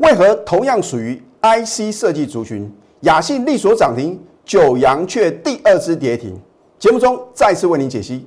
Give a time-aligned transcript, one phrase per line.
[0.00, 6.34] 为何同样属于 IC 设计族群，雅信力所涨停，九阳却第二次跌停？
[6.78, 8.26] 节目中再次为您解析。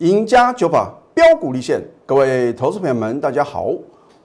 [0.00, 3.72] 赢家九法标股立现，各位投资朋友们，大家好，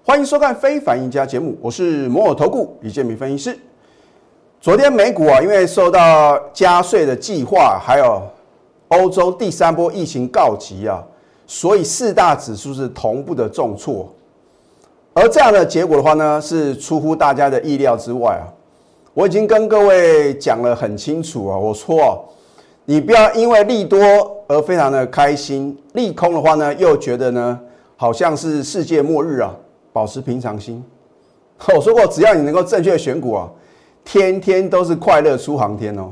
[0.03, 3.57] 欢迎收看《非凡赢家》节目，我是摩尔投顾李建明分析师。
[4.63, 8.23] 昨天美股啊，因为受到加税的计划，还有
[8.87, 11.03] 欧洲第三波疫情告急啊，
[11.45, 14.09] 所以四大指数是同步的重挫。
[15.13, 18.47] 而这样的结果的话呢，是出乎大家的意料之外啊。
[19.13, 22.23] 我已经跟各位讲了很清楚啊，我说。
[22.85, 23.99] 你不要因为利多
[24.47, 27.59] 而非常的开心，利空的话呢，又觉得呢
[27.97, 29.53] 好像是世界末日啊，
[29.91, 30.81] 保持平常心。
[31.75, 33.49] 我说过，只要你能够正确选股啊，
[34.03, 36.11] 天天都是快乐出航天哦。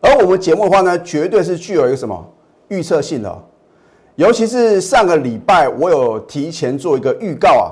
[0.00, 2.24] 而我们节目的话呢，绝对是具有一个什么
[2.68, 3.44] 预测性的，
[4.16, 7.66] 尤其是上个礼拜我有提前做一个预告啊，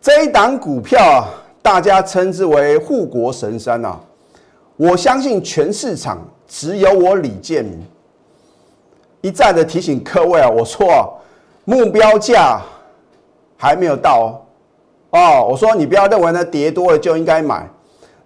[0.00, 1.28] 这一档股票啊，
[1.62, 3.96] 大家称之为护国神山呐，
[4.76, 6.18] 我相信全市场。
[6.46, 7.82] 只有我李建明
[9.22, 11.08] 一再的提醒各位啊，我说啊，
[11.64, 12.60] 目标价
[13.56, 14.44] 还没有到
[15.10, 15.18] 哦。
[15.18, 17.66] 哦，我说你不要认为呢跌多了就应该买。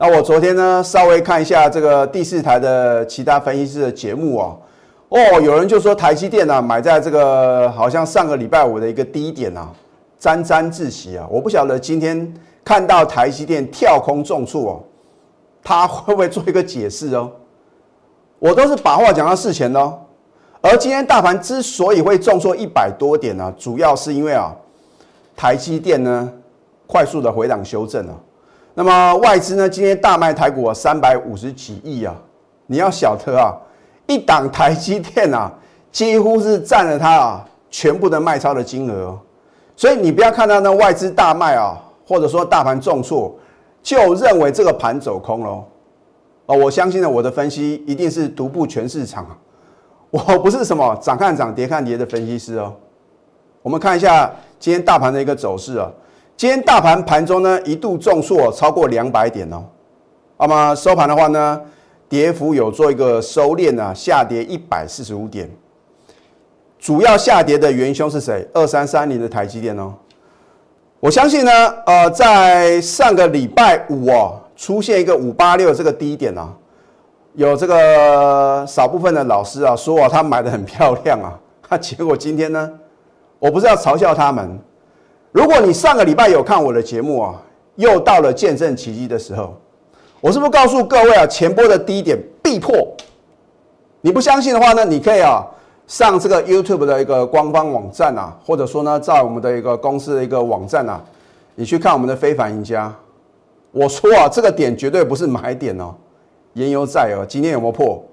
[0.01, 4.57] 那我昨天呢稍微看一下这个第四台的其他分析师的节目啊，
[5.09, 9.69] 哦，有人就说台积电呢买在这个好像上个礼拜五的一个低点啊，
[10.17, 11.27] 沾沾自喜啊。
[11.29, 12.33] 我不晓得今天
[12.65, 14.81] 看到台积电跳空重挫哦，
[15.65, 17.33] 他会不会做一个解释哦？
[18.39, 19.99] 我都是把话讲到事前的，
[20.61, 24.55] 而今天大盘之所以会重挫一百多点呢，主要是因为啊，
[25.37, 26.33] 台积电呢
[26.87, 28.17] 快速的回档修正了。
[28.79, 32.15] 那么外资呢今天大卖台股啊三百五十几亿啊，
[32.69, 33.51] 你要晓得啊，
[34.07, 35.53] 一档台积电啊
[35.91, 39.19] 几乎是占了它啊全部的卖超的金额，
[39.75, 41.77] 所以你不要看到那外资大卖啊，
[42.07, 43.37] 或者说大盘重挫，
[43.83, 45.65] 就认为这个盘走空喽。
[46.47, 49.27] 哦，我相信呢，我的分析一定是独步全市场。
[50.11, 52.73] 我不是什么涨看涨跌看跌的分析师哦。
[53.61, 54.31] 我们看一下
[54.61, 55.91] 今天大盘的一个走势啊。
[56.39, 59.65] 今天大盘盘中呢一度重挫超过两百点哦。
[60.39, 61.61] 那么收盘的话呢，
[62.09, 65.51] 跌幅有做一个收敛呢，下跌一百四十五点。
[66.79, 68.49] 主要下跌的元凶是谁？
[68.55, 69.93] 二三三零的台积电哦。
[71.01, 71.51] 我相信呢，
[71.87, 74.41] 呃，在上个礼拜五哦。
[74.55, 76.53] 出现一个五八六这个低点啊，
[77.35, 81.37] 有这个少部分的老师啊说啊，他买的很漂亮啊，
[81.69, 82.71] 那结果今天呢，
[83.41, 84.57] 我不是要嘲笑他们。
[85.39, 87.41] 如果你上个礼拜有看我的节目啊，
[87.77, 89.55] 又到了见证奇迹的时候，
[90.21, 92.75] 我是不是告诉各位啊，前波的低点必破？
[94.01, 95.47] 你不相信的话呢，你可以啊
[95.87, 101.01] 上这个 YouTube 的一个官方网站啊，或者说呢，在我们的一个公司的一个网站啊，
[101.55, 102.93] 你去看我们的非凡赢家。
[103.71, 105.95] 我说啊，这个点绝对不是买点哦，
[106.55, 107.25] 言犹在耳。
[107.25, 108.05] 今天有没有破？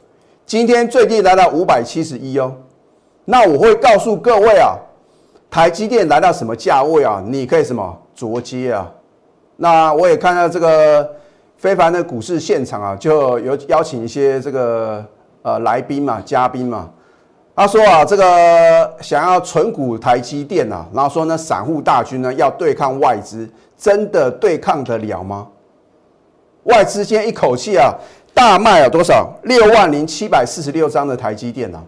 [0.46, 2.54] 今天最低来到五百七十一哦。
[3.26, 4.78] 那我会告诉各位啊，
[5.56, 7.24] 台积电来到什么价位啊？
[7.26, 8.92] 你可以什么着接啊？
[9.56, 11.10] 那我也看到这个
[11.56, 15.02] 非凡的股市现场啊，就有邀请一些这个
[15.44, 16.90] 呃来宾嘛、嘉宾嘛。
[17.56, 25.48] 他说啊，这个想要纯股台积电啊，然后说呢，散户大军呢要对抗外资，真的对抗得了吗？
[26.64, 27.96] 外资今天一口气啊
[28.34, 29.34] 大卖了多少？
[29.44, 31.82] 六万零七百四十六张的台积电啊！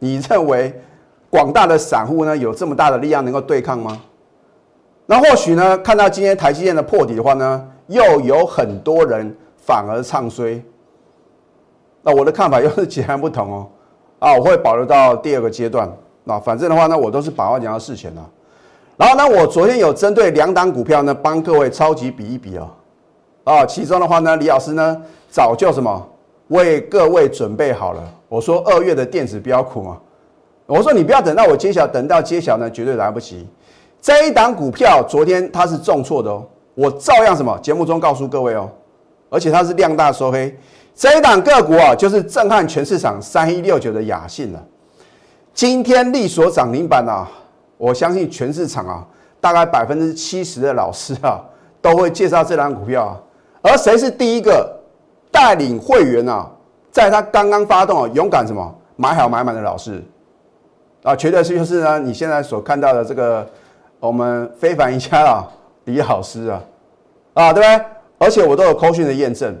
[0.00, 0.78] 你认为
[1.30, 4.00] 广大的散户呢有这么大的力量能够对抗吗？
[5.06, 10.60] 那或许呢，看到今天台积电的破底的话呢，又有很多人反而唱衰。
[12.02, 13.66] 那我的看法又是截然不同哦。
[14.18, 15.88] 啊，我会保留到第二个阶段。
[16.24, 18.20] 那反正的话呢，我都是把话讲到事前的。
[18.96, 22.74] 然后呢，我昨天有针对两档股票呢，帮各位超级比一比啊。
[23.44, 26.08] 啊，其中的话呢，李老师呢早就什么
[26.48, 28.02] 为各位准备好了。
[28.28, 29.98] 我说二月的电子标股嘛，
[30.66, 33.46] 我说你不要等到我揭晓，等到揭晓呢绝对来不及。
[34.00, 38.68] 这一档股票昨天它是重挫的哦，我照样什么节目中告诉各位哦，
[39.30, 40.56] 而且它是量大收黑。
[40.94, 44.62] 这一档个股啊，就是震撼全市场三一六九的雅信了。
[45.54, 47.28] 今天力所涨停板啊，
[47.78, 49.06] 我相信全市场啊，
[49.40, 51.40] 大概百分之七十的老师啊，
[51.80, 53.20] 都会介绍这档股票啊。
[53.62, 54.74] 而谁是第一个
[55.30, 56.50] 带领会员啊，
[56.90, 60.02] 在他刚刚发动啊，勇敢什么买好买满的老师
[61.06, 63.48] 啊，绝对是就是呢，你现在所看到的这个
[64.00, 65.46] 我们非凡一家啊，
[65.84, 66.60] 李老师啊，
[67.34, 67.86] 啊，对不对？
[68.18, 69.56] 而且我都有扣讯的验证，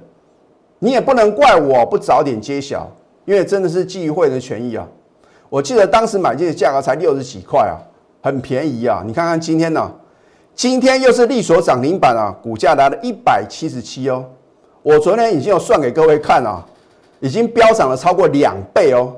[0.80, 2.90] 你也不能怪我不早点揭晓。
[3.26, 4.84] 因为真的是基于会员的权益啊。
[5.48, 7.78] 我记得当时买进的价格才六十几块啊，
[8.20, 9.04] 很便宜啊。
[9.06, 9.88] 你看看今天呢，
[10.52, 14.24] 今天又是利索涨停板啊，股价来了一百七十七哦。
[14.82, 16.66] 我昨天已经有算给各位看啊，
[17.20, 19.14] 已经飙涨了超过两倍哦。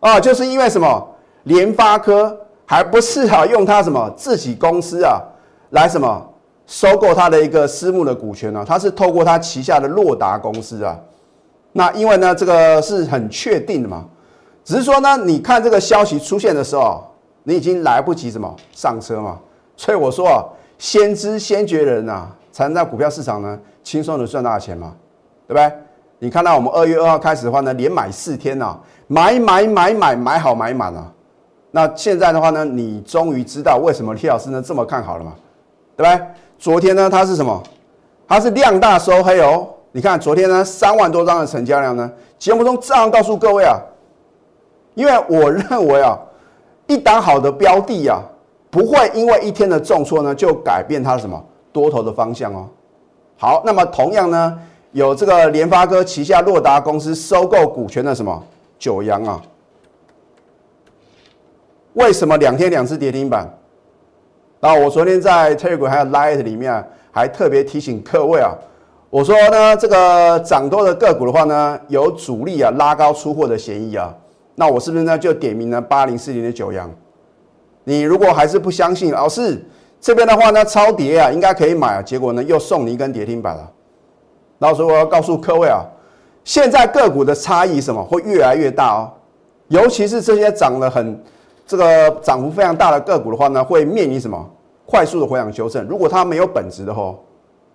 [0.00, 1.14] 啊，就是因为什么？
[1.48, 5.18] 联发科还不是啊，用它什么自己公司啊
[5.70, 6.26] 来什么
[6.66, 8.62] 收购它的一个私募的股权呢？
[8.68, 10.96] 它是透过它旗下的洛达公司啊。
[11.72, 14.04] 那因为呢，这个是很确定的嘛。
[14.62, 17.02] 只是说呢，你看这个消息出现的时候，
[17.44, 19.38] 你已经来不及什么上车嘛。
[19.74, 20.44] 所以我说啊，
[20.76, 24.92] 先知先觉人呐，才能在股票市场呢轻松的赚大钱嘛，
[25.46, 25.72] 对不对？
[26.18, 31.10] 你看到我们二月二号开始的话呢，连买四天呐，买买买买买好买满啊。
[31.70, 35.34] 那现在的话呢，你终于知道为什么李老师呢这么看好了嘛，
[35.96, 36.26] 对不对？
[36.58, 37.62] 昨天呢，它是什么？
[38.26, 39.66] 它是量大收黑哦。
[39.92, 43.78] 你看昨天呢，三万多张的成交量呢，节目中这样告诉各位啊。
[44.94, 46.18] 因为我认为啊，
[46.86, 48.20] 一档好的标的啊，
[48.70, 51.42] 不会因为一天的重挫呢，就改变它什么
[51.72, 52.66] 多头的方向哦。
[53.36, 54.58] 好，那么同样呢，
[54.92, 58.42] 有这个联发科旗下洛达公司收购股权的什么
[58.78, 59.40] 九阳啊，
[61.98, 63.44] 为什么两天两次跌停板？
[64.60, 68.54] 啊，我昨天在 Telegram 还有 Light 里面还特别提醒各位啊，
[69.10, 74.14] 我说呢，这个涨多的个股的话呢，有主力啊拉高出货的嫌疑啊。
[74.54, 76.88] 那我是不是呢就点名了八零四零的九阳？
[77.82, 79.60] 你如果还是不相信，老师
[80.00, 82.02] 这边的话呢超跌啊，应该可以买啊。
[82.02, 83.68] 结果呢又送你一根跌停板了。
[84.60, 85.82] 到时候我要告诉各位啊，
[86.44, 89.10] 现在个股的差异什么会越来越大哦，
[89.66, 91.20] 尤其是这些涨得很
[91.68, 94.50] 这个涨幅非常大的个股的话呢，会面临什么
[94.86, 95.86] 快速的回档修正。
[95.86, 97.14] 如果它没有本质的话，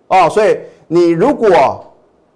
[0.08, 0.58] 哦，所以
[0.88, 1.48] 你如果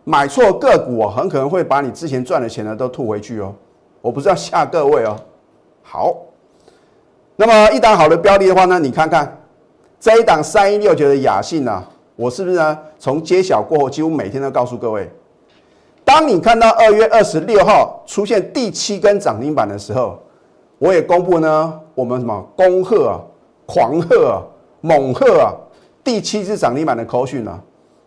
[0.04, 3.52] 买错个股啊，很可能会把你之前赚的钱呢都吐回去哦。
[4.00, 5.16] 我不是要吓各位哦，
[5.82, 6.14] 好，
[7.34, 9.36] 那么一档好的标的的话呢，你看看
[9.98, 11.84] 这一档三一六九的雅信呢，
[12.14, 12.78] 我是不是呢？
[13.00, 15.10] 从揭晓过后，几乎每天都告诉各位，
[16.04, 20.18] 当你看到二月二十六号出现第七根涨停板的时候，
[20.78, 23.20] 我也公布呢，我们什么恭贺啊、
[23.66, 24.42] 狂贺啊、
[24.80, 25.52] 猛贺啊，
[26.04, 27.60] 第七只涨停板的口讯呢？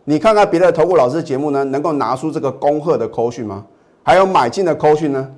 [0.04, 3.66] 你看看别的投顾老师节目呢，能够拿出这个恭贺的口讯吗？
[4.04, 5.32] 还有买进的口讯呢？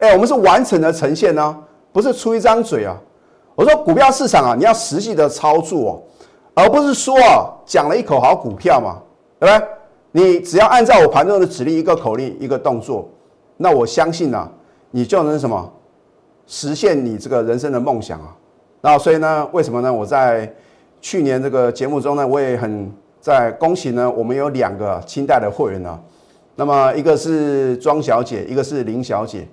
[0.00, 1.56] 哎，我们是完整的呈现呢，
[1.92, 2.96] 不是出一张嘴啊。
[3.54, 6.02] 我说股票市场啊，你要实际的操作哦，
[6.54, 8.98] 而不是说啊讲了一口好股票嘛，
[9.38, 9.68] 对不对？
[10.10, 13.08] 你只要按照我盘中的指令，一个口令，一个动作，
[13.56, 14.48] 那我相信呢，
[14.90, 15.72] 你就能什么
[16.48, 18.34] 实现你这个人生的梦想啊。
[18.80, 19.92] 那所以呢，为什么呢？
[19.92, 20.52] 我在
[21.00, 22.90] 去年这个节目中呢，我也很
[23.20, 25.96] 在恭喜呢，我们有两个清代的会员呢。
[26.56, 29.46] 那么一个是庄小姐，一个是林小姐。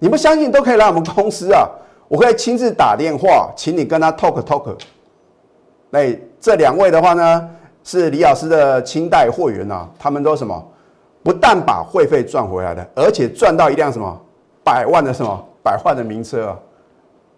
[0.00, 1.68] 你不相信都可以来我们公司啊！
[2.08, 4.76] 我可以亲自打电话，请你跟他 talk talk。
[5.90, 6.00] 那
[6.40, 7.48] 这两位的话呢，
[7.84, 10.66] 是李老师的清代会员啊，他们都什么？
[11.22, 14.20] 不但把会费赚回来的，而且赚到一辆什么
[14.64, 16.58] 百万的什么百万的名车啊！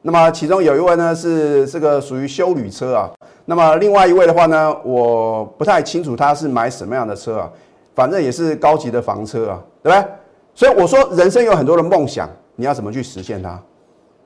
[0.03, 3.11] 那么其中有一位呢是这个属于修旅车啊，
[3.44, 7.50] 那么另外一位的话呢，我不太清楚他是买什么样的车啊，
[7.93, 10.09] 反正也是高级的房车啊，对不对？
[10.55, 12.31] 所以我说人生有很多的梦想。
[12.56, 13.59] 你要怎么去实现它？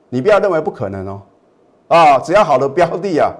[0.08, 1.22] 你不要认为不可能哦，
[1.86, 3.30] 啊，只要好的标的啊，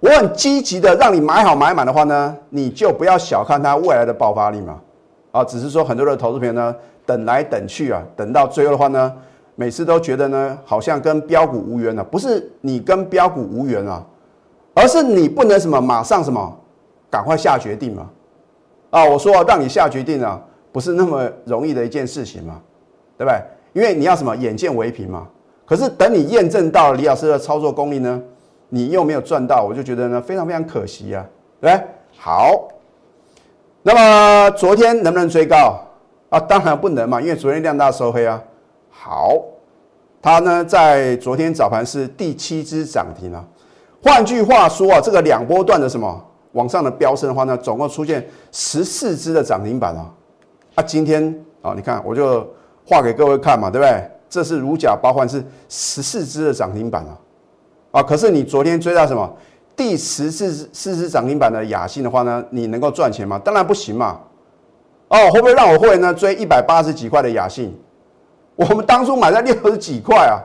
[0.00, 4.80] 我很积极的让你买好买满的话呢，你就不要小看它未来的爆发力嘛，
[5.32, 9.14] 啊，只是说很多的投资朋友呢，等来等去啊，等到最后的话呢，
[9.60, 14.06] 每次都觉得呢，好像跟标股无缘了，不是你跟标股无缘啊，
[14.72, 16.56] 而是你不能什么马上什么
[17.10, 18.08] 赶快下决定嘛，
[18.90, 22.60] 啊，我说让你下决定啊，不是那么容易的一件事情嘛，
[23.16, 23.42] 对不对？
[23.72, 25.26] 因为你要什么眼见为凭嘛，
[25.66, 28.22] 可是等你验证到李老师的操作功力呢，
[28.68, 31.26] 你又没有赚到，我就觉得呢非常非常可惜啊，
[31.60, 31.86] 对不对？
[32.16, 32.68] 好，
[33.82, 35.80] 那么昨天能不能追高
[36.28, 36.38] 啊？
[36.38, 38.40] 当然不能嘛，因为昨天量大收黑啊。
[39.00, 39.36] 好，
[40.20, 43.44] 它呢在昨天早盘是第七只涨停啊。
[44.02, 50.10] 换句话说啊，这个两波段的什么往上的飙升的话呢，总共出现十四只的涨停板啊。
[50.74, 52.46] 啊，今天啊，你看我就。
[52.90, 54.10] 画给各位看嘛，对不对？
[54.30, 57.12] 这是如假包换，是十四只的涨停板啊！
[57.90, 59.30] 啊，可是你昨天追到什么
[59.76, 62.42] 第十四四只涨停板的雅信的话呢？
[62.48, 63.38] 你能够赚钱吗？
[63.44, 64.18] 当然不行嘛！
[65.08, 67.78] 哦，会不会让我会呢追一百八十几块的雅信？
[68.58, 70.42] 我们当初买在六十几块啊，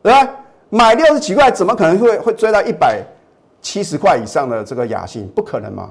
[0.00, 0.30] 对吧？
[0.70, 3.02] 买六十几块，怎么可能会会追到一百
[3.60, 5.26] 七十块以上的这个雅信？
[5.34, 5.90] 不可能嘛，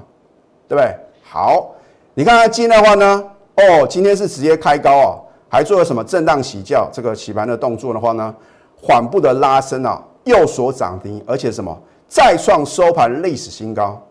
[0.66, 0.96] 对不对？
[1.22, 1.74] 好，
[2.14, 3.22] 你看看今天的话呢？
[3.56, 5.20] 哦，今天是直接开高啊！
[5.50, 8.34] 还做了什么震荡洗轿这个洗盘的动作的话呢，
[8.74, 11.78] 缓步的拉升啊，又所涨停，而且什么
[12.08, 14.02] 再创收盘历史新高。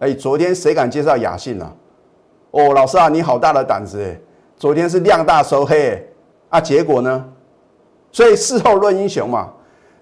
[0.00, 1.72] 哎，昨天谁敢介绍雅信啊？
[2.50, 4.18] 哦，老师啊，你好大的胆子哎！
[4.58, 6.06] 昨天是量大收黑
[6.54, 7.24] 啊，结果呢？
[8.12, 9.50] 所以事后论英雄嘛。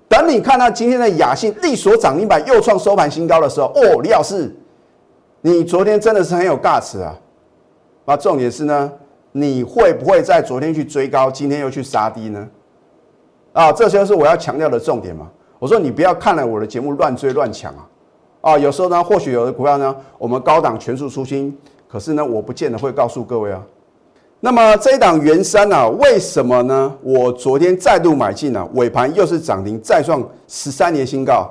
[0.07, 4.55] 等你看到今天的雅信力所涨停板又创收盘新高的时候，哦，李老师，
[5.41, 7.19] 你昨天真的是很有 guts 啊！
[8.05, 8.93] 那重点是呢，
[9.33, 12.47] 你会不会在昨天去追高，今天又去杀低呢？
[13.55, 15.31] 啊，这就是我要强调的重点嘛。
[15.59, 17.89] 我说你不要看了我的节目乱追乱抢啊！
[18.43, 21.57] 啊，有时候呢，或许有的股票呢，我们高档全数出清，
[21.89, 23.63] 可是呢，我不见得会告诉各位啊。
[24.45, 26.93] 那么这一档元山呢，为什么呢？
[27.01, 31.49] 我昨天再度买进了，尾盘又是涨停，再创十三年新高。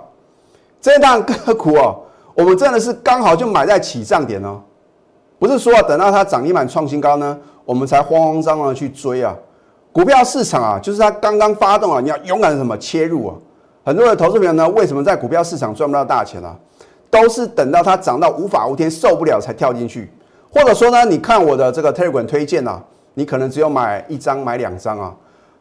[0.82, 2.02] 这一档个股哦，
[2.36, 4.60] 我们真的是刚好就买在起涨点哦，
[5.40, 9.34] 不是说等到它涨停板创新高呢，我们才慌慌张张的去追啊。
[9.94, 13.36] 股票市场啊，就是它刚刚发动啊，你要勇敢什么切入啊。
[13.86, 16.54] 很多的投资朋友呢，为什么在股票市场赚不到大钱啊？
[17.10, 20.12] 都是等到它涨到无法无天受不了才跳进去，
[20.54, 25.16] 或者说呢，你看我的这个 Telegram 推荐啊，你可能只有买一张买两张啊，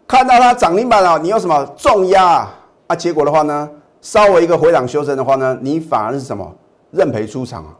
[0.06, 2.54] 看到它涨停板了，你有什么重压啊？
[2.88, 3.70] 啊，结果的话呢，
[4.00, 6.52] 稍微一个回档修正的话呢，你反而是什么
[6.90, 7.70] 认赔出场啊？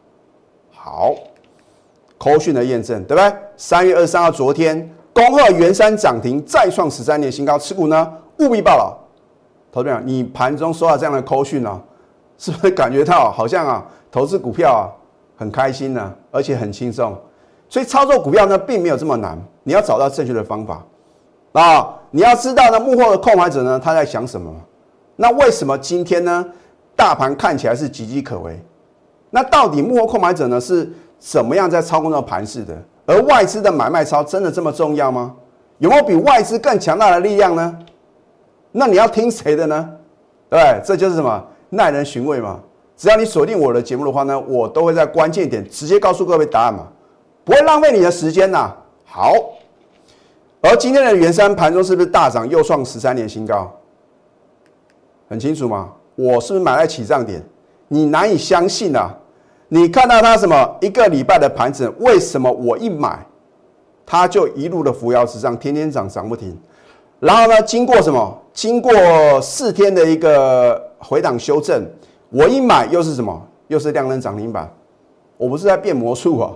[0.73, 1.15] 好，
[2.17, 3.33] 口讯的验证对不对？
[3.57, 8.97] 三月二十三号昨天，恭贺元山涨停再创十三年新高，持股呢务必报了。
[9.73, 11.81] 投资者，你盘中收到这样的口讯呢？
[12.39, 14.89] 是不是感觉到好像啊，投资股票啊
[15.41, 17.17] 很开心呢，而且很轻松？
[17.67, 19.39] 所以操作股票呢，并没有这么难。
[19.63, 20.85] 你要找到正确的方法
[21.53, 21.97] 啊！
[22.11, 24.55] 你要知道呢，幕后的控盘者呢，他在想什么？
[25.17, 26.45] 那为什么今天呢，
[26.95, 28.61] 大盘看起来是岌岌可危？
[29.31, 32.77] 那到底幕后控盘者呢，是怎么样在操控这个盘势的？
[33.07, 35.35] 而外资的买卖操真的这么重要吗？
[35.79, 37.79] 有没有比外资更强大的力量呢？
[38.73, 39.89] 那你要听谁的呢？
[40.51, 41.43] 对，这就是什么？
[41.71, 42.61] 耐人寻味嘛，
[43.01, 46.87] 只要你锁定我的节目的话呢，我都会在关键点直接告诉各位答案嘛，
[47.45, 48.71] 不会浪费你的时间呐。
[49.07, 49.33] 好，
[50.61, 53.75] 而今天的元山盘中是不是大涨，又创十三年新高？
[55.31, 55.91] 很清楚吗？
[56.15, 57.43] 我是不是买在起涨点？
[57.89, 59.17] 你难以相信啊！
[59.69, 63.27] 你看到它什么一个礼拜的盘子，为什么我一买，
[64.05, 66.55] 它就一路的扶摇直上，天天涨涨不停？
[67.19, 68.39] 然后呢，经过什么？
[68.53, 68.93] 经过
[69.41, 71.83] 四天的一个回档修正，
[72.31, 73.41] 我一买又是什么？
[73.69, 74.73] 又是量能涨停板。
[75.37, 76.53] 我不是在变魔术啊，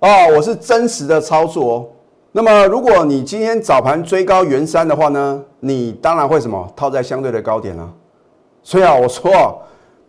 [0.00, 1.86] 哦，我是真实的操作哦。
[2.32, 7.90] 那么，如果你今天早盘追高元山的话呢，你当然会什么套在相对的高点啊。
[8.62, 9.54] 所以啊，我说啊，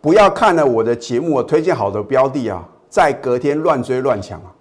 [0.00, 4.52] 不要看了我的节目，我推荐好的标的啊，在隔天乱追乱抢啊。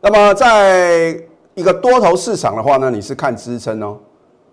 [0.00, 1.16] 那么，在
[1.54, 3.96] 一个多头市场的话呢，你是看支撑哦。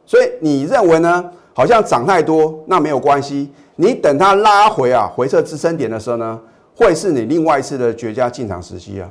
[0.06, 1.32] 所以你认为呢？
[1.54, 3.52] 好像涨太多，那没有关系。
[3.76, 6.40] 你等它拉回啊，回撤支撑点的时候呢，
[6.76, 9.10] 会是你另外一次的绝佳进场时机啊。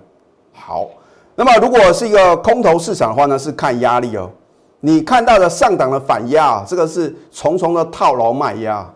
[0.53, 0.89] 好，
[1.35, 4.31] 那么如果是一个空头市场的话呢，是看压力哦。
[4.81, 8.89] 你看到的上档的反压啊，这个是重重的套牢卖压。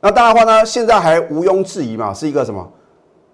[0.00, 2.66] 那当然话呢，现在还毋庸置疑嘛，是一个什么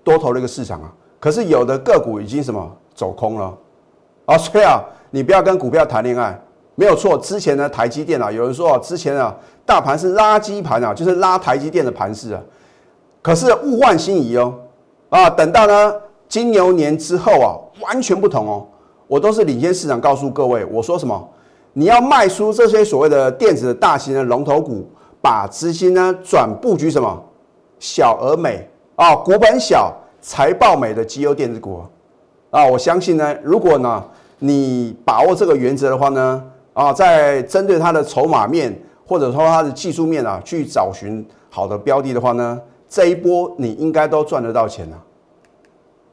[0.02, 0.92] 多头的一个市场啊。
[1.18, 3.56] 可是有的个股已经什么走空了
[4.26, 6.38] 啊，所以啊，你不要跟股票谈恋爱。
[6.78, 12.40] 没有错，之前呢，台积电啊，有人说啊，之前啊，大盘是垃圾盘啊，就是拉台积电的盘势啊。
[13.23, 14.52] 可是物换星移哦，
[15.09, 15.95] 啊，等到呢
[16.28, 18.66] 金牛年之后啊，完全不同哦。
[19.06, 21.28] 我都是领先市场告诉各位，我说什么？
[21.73, 24.87] 你要卖出这些所谓的电子的大型的龙头股，
[25.23, 27.25] 把资金呢转布局什么
[27.78, 29.90] 小而美啊，股本小、
[30.21, 31.83] 财报美的绩优电子股
[32.50, 32.66] 啊。
[32.66, 34.04] 我相信呢，如果呢
[34.40, 36.45] 你把握这个原则的话呢。
[36.76, 45.02] 啊，在针对它的筹码面或者说它的技术面啊，去找寻好的标的的话呢，这一波你应该都赚得到钱了。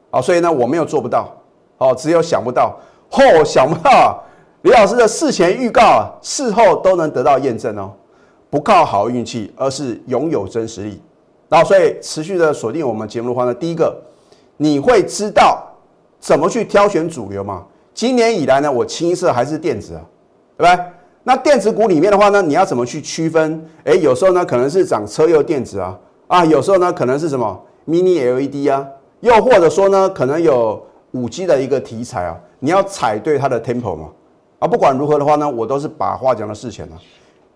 [0.10, 1.36] 啊，所以呢，我没有做不到，
[1.79, 2.79] 哦，只有想不到，
[3.12, 4.24] 哦，想不到，
[4.62, 7.91] 李老师的事前预告啊，事后都能得到验证哦，
[8.50, 11.01] 不靠好运气，而是拥有真实力。
[11.50, 14.01] 然后，所以持续的锁定我们节目的话呢，第一个，
[14.55, 15.62] 你会知道
[16.22, 17.65] 怎么去挑选主流吗？
[17.93, 20.01] 今年以来呢，我清一色还是电子啊。
[20.57, 20.86] 对不对？
[21.24, 23.65] 那电子股里面的话呢，你要怎么去区分？
[23.86, 28.86] 哎，有时候呢可能是涨车用电子啊，啊，有时候呢可能是什么 mini LED 啊，
[29.22, 34.10] 又或者说呢可能有五 G 的一个题材啊，你要踩对它的 tempo 嘛。
[34.60, 36.98] 啊，不管如何的话呢，我都是把话讲到事前了，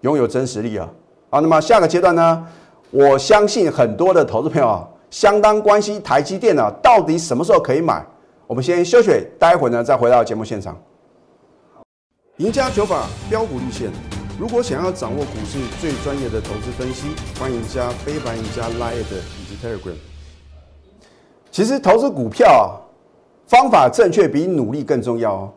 [0.01, 0.89] 拥有真实力啊。
[1.29, 2.45] 啊，那么下个阶段呢，
[2.89, 8.01] 我相信很多的投资朋友啊，相当关心台积电啊，到底什么时候可以买？
[8.45, 10.77] 我们先休息，待会呢再回到节目现场。
[12.37, 13.89] 赢家九法标股立线。
[14.39, 17.07] 如果想要掌握股市最专业的投资分析，
[17.39, 19.95] 欢迎加非凡、赢家 Line 以及 Telegram。
[21.49, 22.77] 其实投资股票啊，
[23.47, 25.53] 方法正确比努力更重要哦。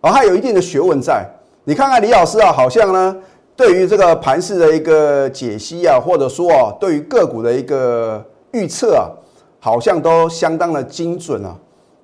[0.00, 1.28] 而它有一定的学问在。
[1.64, 3.14] 你看看李老师啊，好像呢，
[3.54, 9.12] 对于这个盘市的一个解析啊，或者说啊，对于个股的一个预测啊，
[9.60, 11.54] 好像都相当的精准啊。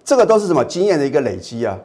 [0.05, 1.79] 这个都是什么经验的一个累积啊？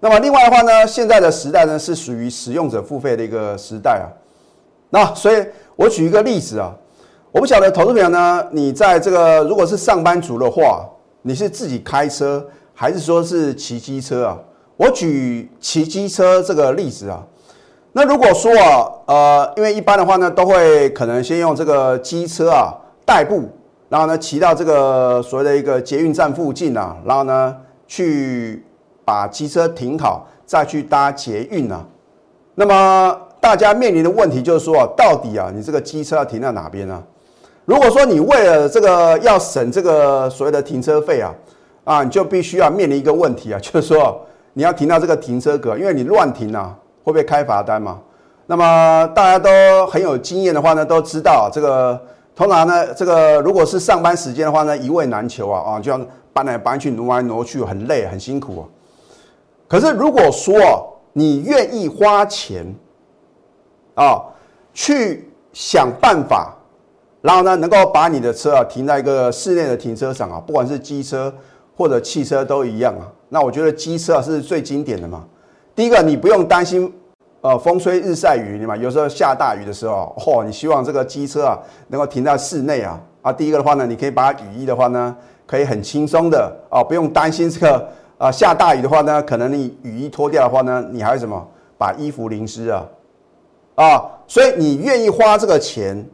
[0.00, 4.12] 那么另外的话呢，现在的时代呢是属于使用者付费的一个时代啊。
[4.90, 5.42] 那所以
[5.76, 6.70] 我举一个例子啊，
[7.32, 10.86] 我不晓得投资朋友呢，你在这个如果是上班族的话，
[11.22, 14.38] 你是自己开车还是说是骑机车啊？
[14.76, 17.24] 我举骑机车这个例子啊。
[17.92, 22.74] 那如果说啊，呃，因为一般的话呢，都会可能先用这个机车啊
[23.06, 23.48] 代步，
[23.88, 28.63] 然后呢骑到这个所谓的一个捷运站附近啊，然后呢去。
[29.04, 31.84] 把机车停好，再去搭捷运啊。
[32.54, 37.02] 那么大家面临的问题就是说，到底啊，你这个机车要停在哪边呢？
[37.64, 41.34] 如果说你为了这个要省这个所谓的停车费啊，
[41.84, 44.20] 啊，你就必须要面临一个问题啊， 就是说
[44.52, 47.98] 你要停到这个停车格，因为你乱停啊，会不会开罚单嘛？
[48.46, 51.98] 那么大家都很有经验的话呢，都知道这个
[52.36, 55.98] 通常呢，这个如果是上班时间的话呢，一位难求啊，啊，就要
[56.32, 58.64] 搬来搬去，挪来挪去，很累，很辛苦啊。
[59.74, 60.54] 可是，如果说
[61.14, 62.64] 你愿意花钱
[63.96, 64.22] 啊，
[64.72, 66.54] 去想办法，
[67.20, 71.34] 然后呢，能够把你的车啊停在一个室内的停车场啊，不管是机车
[71.76, 73.10] 或者汽车都一样啊。
[73.28, 75.24] 那我觉得机车啊是最经典的嘛。
[75.74, 76.94] 第一个，你不用担心
[77.40, 78.76] 呃风吹日晒雨淋嘛。
[78.76, 83.32] 有时候下大雨的时候，嚯，你希望这个机车啊能够停在室内啊啊。
[83.32, 87.88] 第一个的话呢，你可以把雨衣的话呢，可以很轻松的啊，不用担心这个。
[88.18, 92.86] 啊，下大雨的话呢，可能你雨衣脱掉的话呢，你还会什么把衣服淋湿啊？
[93.74, 96.06] 啊，所以你愿意花这个钱，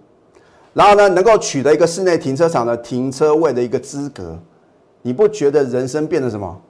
[0.73, 4.39] 然后呢，能够取得一个室内停车场的停车位的一个资格，
[5.03, 6.61] 你不觉得人生变得什么，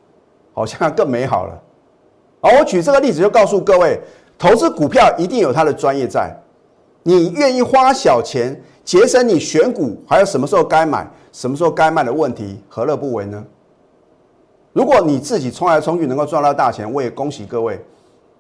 [0.53, 1.63] 好像更美好了？
[2.41, 4.01] 啊，我举这个例子就告诉各位，
[4.37, 6.37] 投资股票一定有它的专业在，
[7.05, 13.45] 你愿意花小钱，节省你选股还有什么时候该买、什么时候该卖的问题，何乐不为呢？
[14.73, 17.83] 如果你自己冲来冲去能够赚到大钱，我也恭喜各位。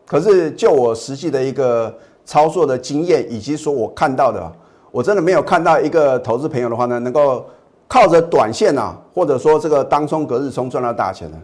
[0.06, 1.92] 可是就我实际的一个
[2.24, 4.52] 操作的经验，以及说我看到的，
[4.90, 7.44] 我真的没有看到一个投资朋友的话呢，能够
[7.88, 11.38] 靠着短线啊，或者说这个当冲隔日冲赚到大钱的。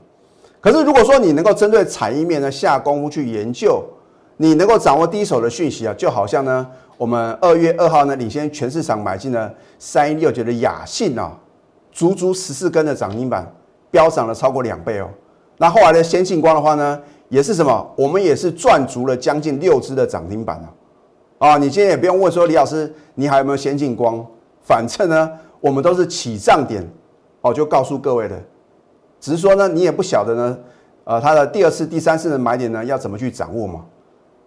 [0.60, 3.82] 可是如果说你能够针对产业面呢下功夫去研究，
[4.36, 11.36] 你能够掌握第一手的讯息啊，就好像呢，我们二月二号呢领先全市场买进了三一六九的雅信啊，
[11.92, 13.52] 足足十四根的涨停板。
[13.90, 15.08] 飙涨了超过两倍哦，
[15.58, 17.94] 那后来的先进光的话呢，也是什么？
[17.96, 20.56] 我们也是赚足了将近六只的涨停板
[21.38, 21.48] 啊！
[21.50, 24.24] 啊，你今天也不用问说李老师，你还有没有先进光？
[24.60, 26.86] 反正呢，我们都是起涨点
[27.40, 28.36] 哦，就告诉各位的。
[29.20, 30.58] 只是说呢，你也不晓得呢，
[31.04, 33.84] 呃，它的第二次、第三次的买点呢，要怎么去掌握嘛？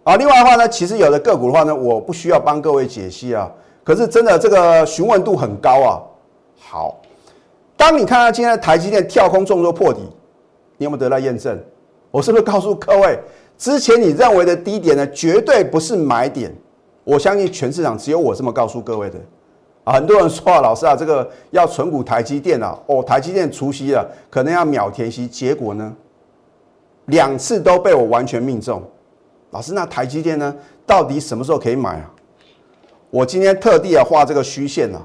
[0.04, 3.50] 啊，另外的话呢，其实有的个股的话呢，我不需要帮各位解析啊，
[3.82, 6.02] 可是真的这个询问度很高啊。
[6.58, 7.00] 好。
[7.80, 10.00] 当你看到今天的台积电跳空重挫破底，
[10.76, 11.58] 你有没有得到验证？
[12.10, 13.18] 我是不是告诉各位，
[13.56, 16.54] 之前你认为的低点呢，绝对不是买点？
[17.04, 19.18] 我相信全市场只有我这么告诉各位的
[19.84, 19.94] 啊！
[19.94, 25.90] 很多人说啊，老师啊，这个要存股台积电啊，哦，台积电除息了，可能要秒填息，结果呢，
[27.06, 28.82] 两次都被我完全命中。
[29.52, 30.54] 老师，那台积电呢，
[30.86, 32.10] 到底什么时候可以买啊？
[33.08, 35.00] 我今天特地啊画这个虚线啊，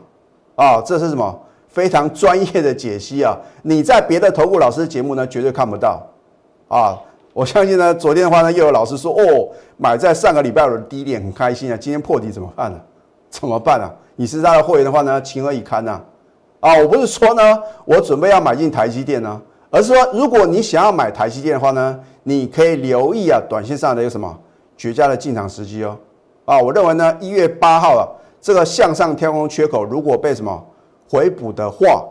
[0.55, 1.41] 啊，这是什么？
[1.75, 3.37] 非常专业的解析啊！
[3.63, 6.01] 你在别的投顾老师节目呢，绝对看不到
[6.69, 6.97] 啊！
[7.33, 12.79] 我相信呢，昨天的话呢，又有老师说哦，买在上个礼拜五的低点很开心啊，今天破底怎么办呢？
[13.29, 13.91] 怎么办啊？
[14.15, 15.99] 你是他的会员的话呢，情何以堪呐？
[16.61, 17.43] 啊，我不是说呢，
[17.83, 24.33] 我准备要买进台积电呢，而是说，如果你想要买台积电的话呢，你可以留意啊，短线上的一个什么
[24.77, 25.97] 绝佳的进场时机哦。
[26.45, 28.07] 啊，我认为呢，一月八号啊，
[28.39, 30.65] 这个向上天空缺口如果被什么？
[31.09, 32.03] 回补的话，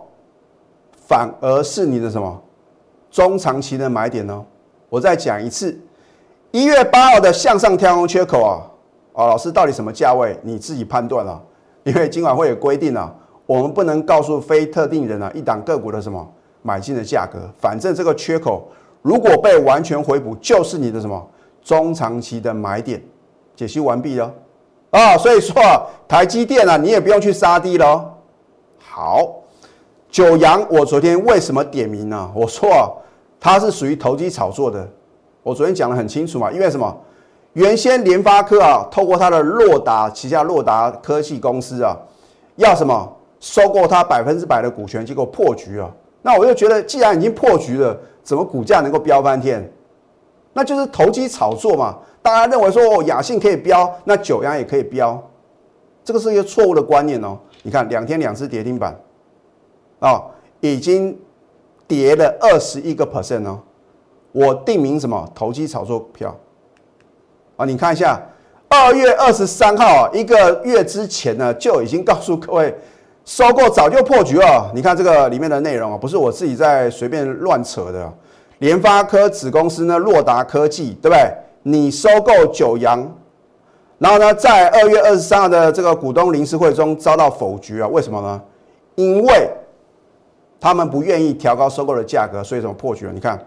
[1.06, 2.42] 反而是你的什么
[3.10, 4.44] 中长期的买点呢？
[4.88, 5.78] 我再讲一次，
[6.52, 8.62] 一月八号的向上跳空缺口啊，
[9.12, 10.38] 啊，老师到底什么价位？
[10.42, 11.40] 你自己判断啊，
[11.82, 13.12] 因为今晚会有规定啊，
[13.46, 16.26] 我们不能告诉非特定人啊一档个股的什么
[16.62, 17.40] 买进的价格。
[17.58, 18.68] 反正这个缺口
[19.02, 21.28] 如果被完全回补，就是你的什么
[21.62, 23.02] 中长期的买点。
[23.56, 24.32] 解析完毕了
[24.90, 25.54] 啊，所以说，
[26.06, 28.13] 台积电啊，你也不用去杀低了。
[28.96, 29.42] 好，
[30.08, 32.30] 九阳，我昨天为什么点名呢？
[32.32, 32.86] 我说啊，
[33.40, 34.88] 它是属于投机炒作的。
[35.42, 36.96] 我昨天讲的很清楚嘛，因为什么？
[37.54, 41.98] 原先联发科啊，透过它的洛达旗下洛达科技公司啊，
[42.54, 45.92] 要什么收购它百分之百的股权，结果破局了。
[46.22, 49.68] 那我就觉得，既然已经破局了，怎么股价能够飙翻天？
[50.52, 51.98] 那就是投机炒作嘛。
[52.22, 55.20] 大家认为说哦，雅信可以飙，那九阳也可以飙，
[56.04, 57.36] 这个是一个错误的观念哦。
[57.66, 58.94] 你看两天两次跌停板，
[59.98, 60.22] 啊，
[60.60, 61.18] 已经
[61.88, 63.58] 跌了二十一个 percent 哦。
[64.32, 66.36] 我定名什么投机炒作股票？
[67.56, 68.20] 啊，你看一下，
[68.68, 72.76] 二月二十三号，一个月之前呢，就已经告诉各位，
[73.24, 74.70] 收购早就破局了。
[74.74, 78.12] 你看这个里面的内容啊，不是我自己在随便乱扯的。
[78.58, 81.32] 联发科子公司呢，洛达科技，对不对？
[81.62, 83.10] 你收购九阳，
[83.98, 87.88] 然后呢，在二月二十三号的这个股东临时会中遭到否决啊？
[87.88, 88.40] 为什么呢？
[88.94, 89.50] 因为
[90.60, 93.12] 他们不愿意调高收购的价格，所以怎么破局了？
[93.12, 93.38] 你看，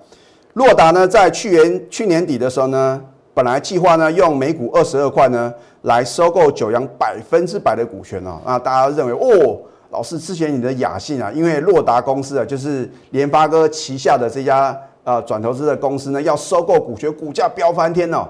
[0.54, 3.02] 洛达呢，在去年去年底的时候呢。
[3.34, 9.60] 本来计划呢用每股二十二块呢来收购九阳百分之百的股权哦，那大家认为哦，
[9.92, 18.28] 老师之前你的雅信啊，因为洛达公司啊就是联发哥旗下的这家呃转投资的公司呢要收购股权，股价飙翻天哦，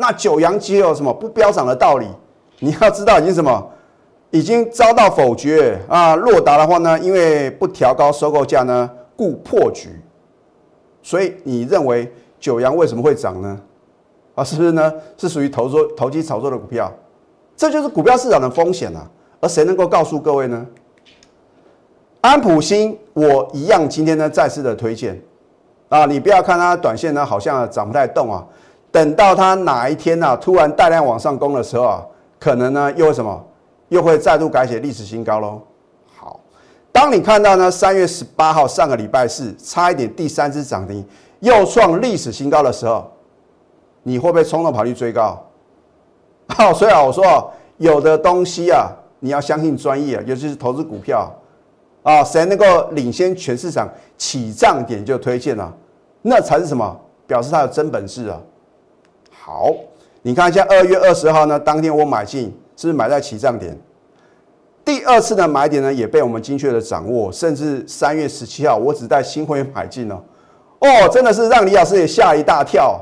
[0.00, 2.06] 那九阳机有什么不飙涨的道理？
[2.58, 3.70] 你要知道已经什么
[4.30, 9.90] 已经遭到否决啊，洛达的话呢，因为不调高收购价呢，故破局，
[11.02, 13.60] 所以你认为九阳为什么会涨呢？
[14.34, 14.92] 啊，是不是呢？
[15.16, 16.92] 是属于投作、投机炒作的股票，
[17.56, 19.08] 这就是股票市场的风险啊。
[19.40, 20.66] 而谁能够告诉各位呢？
[22.20, 25.18] 安普新，我一样今天呢再次的推荐
[25.88, 28.46] 啊，你不要看它短线呢好像涨不太动啊，
[28.90, 32.06] 等到它哪一天呢突然大量往上攻的时候啊，
[32.38, 33.46] 可能呢又会什么？
[33.88, 35.60] 又会再度改写历史新高喽。
[36.16, 36.40] 好，
[36.92, 41.04] 当你看到呢三月十八号上个礼拜四差一点第三只涨停
[41.40, 43.10] 又创历史新高的时候。
[44.02, 45.38] 你会不会冲动跑去追高？
[46.48, 51.30] 好， 所以啊，我说有的东西啊，你要相信专业啊，尤其是投资股票
[52.02, 55.70] 啊，谁能够领先全市场起涨点就推荐了，
[56.22, 56.98] 那才是什么？
[57.26, 58.40] 表示他有真本事啊。
[59.42, 59.74] 好，
[60.20, 63.76] 你看一下二月二十号呢，当天我买进，是不是买在起涨点？
[64.84, 70.22] 第二次的买点呢，也被我们精确的掌握，甚至三月十七号，我只带新会员买进了，
[70.80, 73.00] 哦，真的是让李老师也吓一大跳。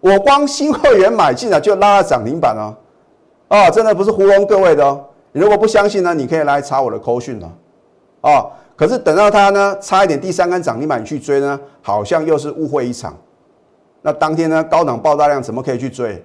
[0.00, 2.76] 我光新会员买进了就拉了涨停板哦，
[3.48, 5.02] 啊，真的不是糊弄各位的哦。
[5.32, 7.50] 你如果不相信呢，你可以来查我的扣讯了，
[8.20, 8.44] 啊，
[8.76, 13.16] 可是等到它呢差一点第三根涨停板去追呢，好像又是误会一场。
[14.02, 16.22] 那当天呢高档爆大量，怎么可以去追？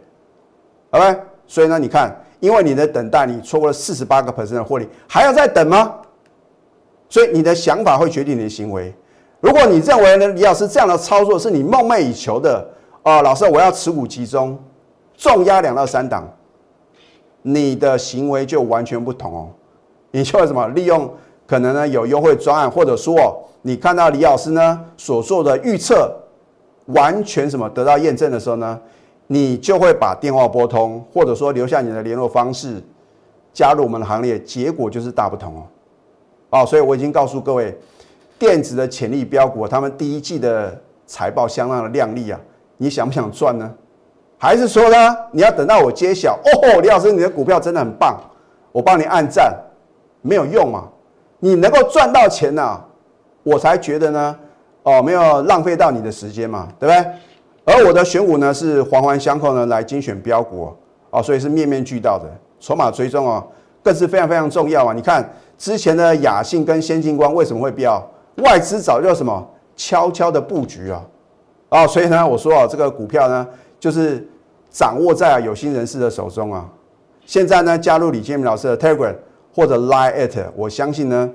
[0.91, 5.95] 好吧，所以呢你看，因为你的等待，你错过了四十八个 percent 的获利，还要再等吗？
[7.09, 8.93] 所以你的想法会决定你的行为。
[9.41, 12.67] 如果你认为呢，李老师这样的操作是你梦寐以求的。
[13.03, 14.57] 哦，老师，我要持股集中，
[15.15, 16.27] 重压两到三档，
[17.43, 19.49] 你的行为就完全不同哦。
[20.09, 21.13] 你就什么利用
[21.45, 26.11] 可能呢有优惠专案，或者说你看到李老师呢所做的预测
[26.85, 28.79] 完全什么得到验证的时候呢，
[29.27, 32.81] 你就会把电话拨通，或者说留下你的联络方式，
[33.53, 35.63] 加入我们的行列，结果就是大不同哦。
[36.51, 37.77] 哦，所以我已经告诉各位，
[38.37, 42.39] 电子的潜力标股，他们第一季的财报相当的亮丽啊。
[42.77, 43.73] 你想不想赚呢？
[44.37, 45.17] 还是说呢？
[45.31, 48.19] 你要等到我揭晓哦，李老师，你的股票真的很棒，
[48.71, 49.57] 我帮你按赞，
[50.21, 50.89] 没有用嘛？
[51.39, 52.81] 你能够赚到钱呢，
[53.43, 54.39] 我才觉得呢，
[54.85, 57.11] 哦，没有浪费到你的时间嘛，对不对？
[57.65, 60.71] 而我的选股呢是环环相扣呢，来精选标股
[61.09, 62.25] 哦，所以是面面俱到的，
[62.59, 63.43] 筹码追踪哦，
[63.81, 64.93] 更是非常非常重要啊！
[64.93, 67.99] 你看之前的雅信跟先进光为什么会飙？
[68.43, 69.43] 外资早就什么
[69.75, 71.03] 悄悄的布局啊？
[71.69, 73.47] 哦，所以呢，我说啊，这个股票呢，
[73.79, 74.23] 就是
[74.69, 76.69] 掌握在有心人士的手中啊。
[77.25, 79.15] 现在呢，加入李建明老师的 Telegram
[79.51, 81.27] 或者 Line at，我相信呢，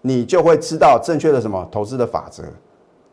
[0.00, 2.42] 你就会知道正确的什么投资的法则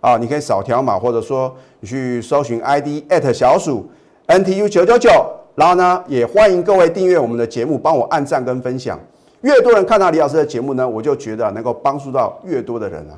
[0.01, 0.17] 啊。
[0.17, 3.89] 你可以扫条码，或者说你去搜寻 ID at 小鼠
[4.27, 5.09] NTU 九九九，
[5.55, 8.99] 然后呢，也欢迎各位订阅我们的节目，帮我按赞跟分享。
[9.39, 13.15] 越多人看到李老师的节目呢，我就觉得能够帮助到越多的人啊。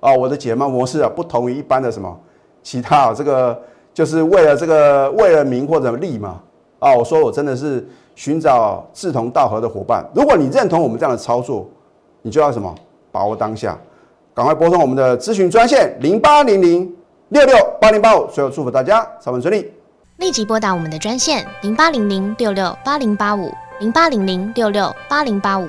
[0.00, 2.18] 啊，我的解码模式啊，不同于一般的什么。
[2.62, 3.58] 其他啊，这个
[3.92, 6.40] 就是为了这个为了名或者利嘛
[6.78, 6.94] 啊！
[6.94, 10.04] 我说我真的是寻找志同道合的伙伴。
[10.14, 11.66] 如果你认同我们这样的操作，
[12.22, 12.74] 你就要什么
[13.12, 13.78] 把握当下，
[14.34, 16.92] 赶快拨通我们的咨询专线零八零零
[17.28, 18.26] 六六八零八五。
[18.26, 19.70] 最后祝福大家上班顺利，
[20.16, 25.68] 立即拨打我们的专线零八零零六六八零八五零八零零六六八零八五。